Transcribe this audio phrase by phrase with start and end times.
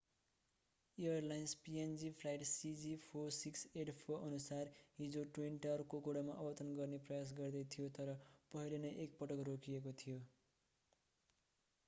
[0.97, 8.15] Airlines png flight cg4684अनुसार हिजो ट्विनटर कोकोडामा अवतरण गर्ने प्रयास गर्दै थियो तर
[8.51, 10.17] पहिले नै एकपटक रोकिएको थियो।